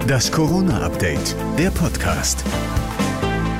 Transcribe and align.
Das 0.00 0.32
Corona-Update, 0.32 1.36
der 1.58 1.70
Podcast. 1.70 2.44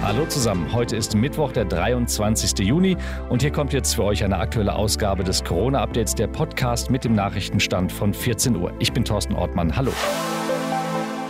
Hallo 0.03 0.27
zusammen, 0.27 0.73
heute 0.73 0.97
ist 0.97 1.15
Mittwoch, 1.15 1.53
der 1.53 1.65
23. 1.65 2.59
Juni 2.61 2.97
und 3.29 3.43
hier 3.43 3.53
kommt 3.53 3.73
jetzt 3.73 3.95
für 3.95 4.05
euch 4.05 4.25
eine 4.25 4.39
aktuelle 4.39 4.75
Ausgabe 4.75 5.25
des 5.25 5.45
Corona-Updates, 5.45 6.15
der 6.15 6.27
Podcast 6.27 6.91
mit 6.91 7.05
dem 7.05 7.15
Nachrichtenstand 7.15 7.93
von 7.93 8.13
14 8.13 8.57
Uhr. 8.57 8.73
Ich 8.79 8.93
bin 8.93 9.05
Thorsten 9.05 9.35
Ortmann, 9.35 9.77
hallo. 9.77 9.93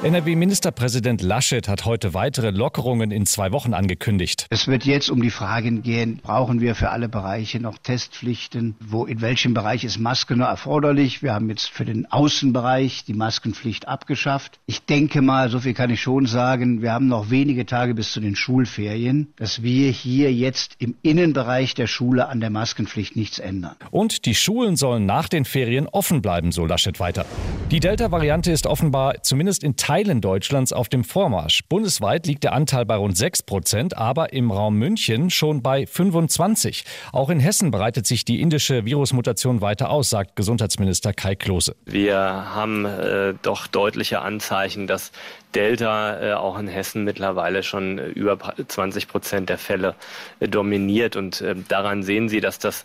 NRW-Ministerpräsident 0.03 1.23
Laschet 1.23 1.69
hat 1.69 1.85
heute 1.85 2.13
weitere 2.13 2.51
Lockerungen 2.51 3.13
in 3.13 3.25
zwei 3.25 3.53
Wochen 3.53 3.73
angekündigt. 3.73 4.47
Es 4.51 4.67
wird 4.67 4.85
jetzt 4.85 5.11
um 5.11 5.23
die 5.23 5.31
Fragen 5.31 5.83
gehen, 5.83 6.19
brauchen 6.21 6.61
wir 6.61 6.75
für 6.75 6.91
alle 6.91 7.09
Bereiche 7.09 7.61
noch 7.61 7.79
Testpflichten? 7.79 8.75
Wo, 8.81 9.05
in 9.05 9.21
welchem 9.21 9.55
Bereich 9.55 9.85
ist 9.85 10.01
Maske 10.01 10.35
noch 10.35 10.49
erforderlich? 10.49 11.23
Wir 11.23 11.33
haben 11.33 11.49
jetzt 11.51 11.69
für 11.69 11.85
den 11.85 12.11
Außenbereich 12.11 13.05
die 13.05 13.15
Maskenpflicht 13.15 13.87
abgeschafft. 13.87 14.59
Ich 14.67 14.85
denke 14.85 15.23
mal, 15.23 15.51
so 15.51 15.61
viel 15.61 15.73
kann 15.73 15.91
ich 15.91 16.03
schon 16.03 16.27
sagen, 16.27 16.83
wir 16.83 16.93
haben 16.93 17.07
noch 17.07 17.31
wenige 17.31 17.65
Tage 17.65 17.95
bis 17.95 18.11
zu 18.11 18.19
den 18.19 18.35
Schulferien, 18.35 19.33
dass 19.37 19.63
wir 19.63 19.93
hier 19.93 20.33
jetzt 20.33 20.75
im 20.81 20.97
Innenbereich 21.03 21.75
der 21.75 21.87
Schule 21.87 22.27
an 22.27 22.41
der 22.41 22.51
Maskenpflicht 22.51 23.15
nichts 23.15 23.39
ändern. 23.39 23.77
Und 23.93 24.25
die 24.27 24.35
Schulen 24.35 24.75
sollen 24.75 25.07
nach 25.07 25.29
den 25.29 25.45
Ferien 25.45 25.87
offen 25.87 26.23
bleiben, 26.23 26.51
so 26.51 26.67
Laschet 26.67 26.99
weiter. 26.99 27.25
Die 27.73 27.81
Delta-Variante 27.81 28.53
ist 28.53 28.67
offenbar 28.67 29.23
zumindest 29.23 29.65
in 29.65 29.77
Teilen 29.77 30.21
Deutschlands 30.21 30.75
auf 30.75 30.91
dem 30.91 31.05
Vormarsch. 31.05 31.63
Bundesweit 31.71 32.27
liegt 32.27 32.45
der 32.45 32.53
Anteil 32.53 32.85
bei 32.85 32.97
rund 32.97 33.17
6 33.17 33.45
Prozent, 33.45 33.97
aber 33.97 34.35
im 34.35 34.51
Raum 34.51 34.75
München 34.77 35.31
schon 35.31 35.63
bei 35.63 35.87
25. 35.87 36.85
Auch 37.13 37.31
in 37.31 37.41
Hessen 37.41 37.71
breitet 37.71 38.07
sich 38.07 38.27
die 38.27 38.43
indische 38.43 38.85
Virusmutation 38.85 39.63
weiter 39.63 39.89
aus, 39.89 40.11
sagt 40.11 40.37
Gesundheitsminister 40.37 41.15
Kai 41.15 41.35
Klose. 41.35 41.75
Wir 41.87 42.19
haben 42.19 42.85
äh, 42.85 43.33
doch 43.41 43.67
deutliche 43.67 44.21
Anzeichen, 44.21 44.87
dass 44.87 45.11
Delta 45.55 46.21
äh, 46.21 46.33
auch 46.35 46.59
in 46.59 46.69
Hessen 46.69 47.05
mittlerweile 47.05 47.63
schon 47.63 47.99
äh, 47.99 48.07
über 48.09 48.55
20 48.67 49.09
Prozent 49.09 49.49
der 49.49 49.59
Fälle 49.59 49.95
äh, 50.41 50.49
dominiert. 50.49 51.17
Und 51.17 51.41
äh, 51.41 51.55
daran 51.69 52.03
sehen 52.03 52.29
Sie, 52.29 52.41
dass 52.41 52.59
das 52.59 52.85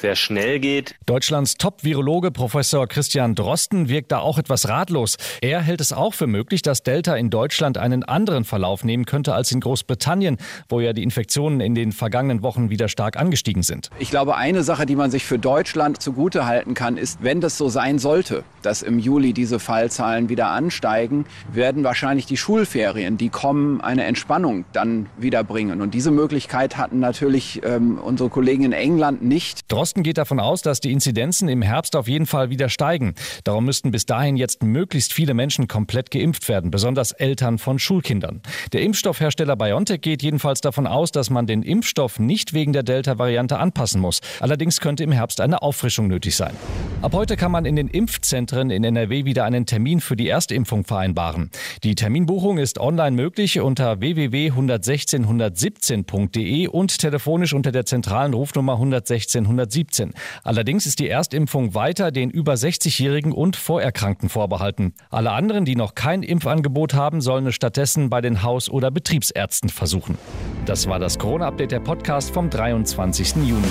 sehr 0.00 0.16
schnell 0.16 0.60
geht. 0.60 0.94
Deutschlands 1.06 1.56
Top-Virologe 1.56 2.30
Professor 2.30 2.86
Christian 2.86 3.34
Drosten 3.34 3.88
wirkt 3.88 4.12
da 4.12 4.18
auch 4.18 4.38
etwas 4.38 4.68
ratlos. 4.68 5.16
Er 5.40 5.60
hält 5.60 5.80
es 5.80 5.92
auch 5.92 6.14
für 6.14 6.26
möglich, 6.26 6.62
dass 6.62 6.82
Delta 6.82 7.16
in 7.16 7.30
Deutschland 7.30 7.78
einen 7.78 8.04
anderen 8.04 8.44
Verlauf 8.44 8.84
nehmen 8.84 9.06
könnte 9.06 9.34
als 9.34 9.50
in 9.50 9.60
Großbritannien, 9.60 10.36
wo 10.68 10.80
ja 10.80 10.92
die 10.92 11.02
Infektionen 11.02 11.60
in 11.60 11.74
den 11.74 11.92
vergangenen 11.92 12.42
Wochen 12.42 12.70
wieder 12.70 12.88
stark 12.88 13.16
angestiegen 13.16 13.62
sind. 13.62 13.90
Ich 13.98 14.10
glaube, 14.10 14.36
eine 14.36 14.62
Sache, 14.62 14.86
die 14.86 14.96
man 14.96 15.10
sich 15.10 15.24
für 15.24 15.38
Deutschland 15.38 16.00
zugute 16.00 16.46
halten 16.46 16.74
kann, 16.74 16.96
ist, 16.96 17.22
wenn 17.22 17.40
das 17.40 17.58
so 17.58 17.68
sein 17.68 17.98
sollte, 17.98 18.44
dass 18.62 18.82
im 18.82 18.98
Juli 18.98 19.32
diese 19.32 19.58
Fallzahlen 19.58 20.28
wieder 20.28 20.48
ansteigen, 20.50 21.26
werden 21.52 21.84
wahrscheinlich 21.84 22.07
wahrscheinlich 22.08 22.24
die 22.24 22.38
Schulferien, 22.38 23.18
die 23.18 23.28
kommen, 23.28 23.82
eine 23.82 24.04
Entspannung 24.04 24.64
dann 24.72 25.10
wieder 25.18 25.44
bringen. 25.44 25.82
Und 25.82 25.92
diese 25.92 26.10
Möglichkeit 26.10 26.78
hatten 26.78 27.00
natürlich 27.00 27.60
ähm, 27.64 27.98
unsere 27.98 28.30
Kollegen 28.30 28.64
in 28.64 28.72
England 28.72 29.22
nicht. 29.22 29.70
Drosten 29.70 30.02
geht 30.02 30.16
davon 30.16 30.40
aus, 30.40 30.62
dass 30.62 30.80
die 30.80 30.90
Inzidenzen 30.90 31.50
im 31.50 31.60
Herbst 31.60 31.94
auf 31.94 32.08
jeden 32.08 32.24
Fall 32.24 32.48
wieder 32.48 32.70
steigen. 32.70 33.14
Darum 33.44 33.66
müssten 33.66 33.90
bis 33.90 34.06
dahin 34.06 34.38
jetzt 34.38 34.62
möglichst 34.62 35.12
viele 35.12 35.34
Menschen 35.34 35.68
komplett 35.68 36.10
geimpft 36.10 36.48
werden, 36.48 36.70
besonders 36.70 37.12
Eltern 37.12 37.58
von 37.58 37.78
Schulkindern. 37.78 38.40
Der 38.72 38.80
Impfstoffhersteller 38.80 39.56
BioNTech 39.56 40.00
geht 40.00 40.22
jedenfalls 40.22 40.62
davon 40.62 40.86
aus, 40.86 41.12
dass 41.12 41.28
man 41.28 41.46
den 41.46 41.62
Impfstoff 41.62 42.18
nicht 42.18 42.54
wegen 42.54 42.72
der 42.72 42.84
Delta-Variante 42.84 43.58
anpassen 43.58 44.00
muss. 44.00 44.20
Allerdings 44.40 44.80
könnte 44.80 45.04
im 45.04 45.12
Herbst 45.12 45.42
eine 45.42 45.60
Auffrischung 45.60 46.08
nötig 46.08 46.36
sein. 46.36 46.54
Ab 47.00 47.12
heute 47.12 47.36
kann 47.36 47.52
man 47.52 47.64
in 47.64 47.76
den 47.76 47.86
Impfzentren 47.86 48.70
in 48.70 48.82
NRW 48.82 49.24
wieder 49.24 49.44
einen 49.44 49.66
Termin 49.66 50.00
für 50.00 50.16
die 50.16 50.28
Erstimpfung 50.28 50.82
vereinbaren. 50.82 51.48
Die 51.84 51.94
Terminbuchung 51.94 52.58
ist 52.58 52.80
online 52.80 53.12
möglich 53.12 53.60
unter 53.60 54.00
www.116.117.de 54.00 56.66
und 56.66 56.98
telefonisch 56.98 57.54
unter 57.54 57.70
der 57.70 57.86
zentralen 57.86 58.34
Rufnummer 58.34 58.72
116 58.72 59.44
117. 59.44 60.12
Allerdings 60.42 60.86
ist 60.86 60.98
die 60.98 61.08
Erstimpfung 61.08 61.74
weiter 61.74 62.10
den 62.10 62.30
über 62.30 62.54
60-Jährigen 62.54 63.30
und 63.30 63.54
Vorerkrankten 63.54 64.28
vorbehalten. 64.28 64.92
Alle 65.08 65.30
anderen, 65.30 65.64
die 65.64 65.76
noch 65.76 65.94
kein 65.94 66.24
Impfangebot 66.24 66.94
haben, 66.94 67.20
sollen 67.20 67.46
es 67.46 67.54
stattdessen 67.54 68.10
bei 68.10 68.20
den 68.20 68.42
Haus- 68.42 68.68
oder 68.68 68.90
Betriebsärzten 68.90 69.68
versuchen. 69.68 70.18
Das 70.66 70.88
war 70.88 70.98
das 70.98 71.16
Corona-Update 71.16 71.70
der 71.70 71.78
Podcast 71.78 72.32
vom 72.32 72.50
23. 72.50 73.36
Juni. 73.36 73.68